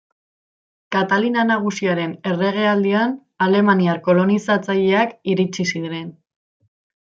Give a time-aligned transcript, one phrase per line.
[0.95, 3.13] Katalina Nagusiaren erregealdian,
[3.49, 6.13] alemaniar kolonizatzaileak iritsi ziren.